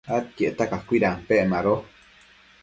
adquiecta 0.17 0.67
cacuidampec 0.71 1.45
mado 1.51 1.75